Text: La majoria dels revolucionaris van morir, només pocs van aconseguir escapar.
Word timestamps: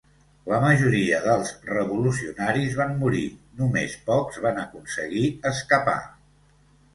La 0.51 0.59
majoria 0.61 1.17
dels 1.25 1.51
revolucionaris 1.71 2.77
van 2.79 2.95
morir, 3.03 3.27
només 3.61 3.95
pocs 4.09 4.41
van 4.47 4.59
aconseguir 4.63 5.23
escapar. 5.53 5.97